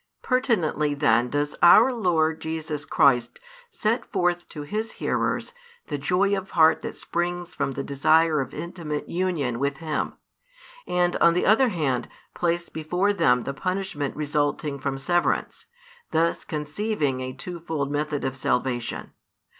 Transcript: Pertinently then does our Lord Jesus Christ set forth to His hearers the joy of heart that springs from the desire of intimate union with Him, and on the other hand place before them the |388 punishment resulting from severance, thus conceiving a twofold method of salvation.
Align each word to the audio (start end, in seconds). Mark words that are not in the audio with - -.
Pertinently 0.23 0.95
then 0.95 1.29
does 1.29 1.55
our 1.61 1.93
Lord 1.93 2.41
Jesus 2.41 2.85
Christ 2.85 3.39
set 3.69 4.03
forth 4.03 4.49
to 4.49 4.63
His 4.63 4.93
hearers 4.93 5.53
the 5.85 5.99
joy 5.99 6.35
of 6.35 6.49
heart 6.49 6.81
that 6.81 6.97
springs 6.97 7.53
from 7.53 7.73
the 7.73 7.83
desire 7.83 8.41
of 8.41 8.51
intimate 8.51 9.07
union 9.07 9.59
with 9.59 9.77
Him, 9.77 10.13
and 10.87 11.15
on 11.17 11.35
the 11.35 11.45
other 11.45 11.69
hand 11.69 12.07
place 12.33 12.67
before 12.67 13.13
them 13.13 13.43
the 13.43 13.53
|388 13.53 13.57
punishment 13.57 14.15
resulting 14.15 14.79
from 14.79 14.97
severance, 14.97 15.67
thus 16.09 16.45
conceiving 16.45 17.21
a 17.21 17.33
twofold 17.33 17.91
method 17.91 18.25
of 18.25 18.35
salvation. 18.35 19.11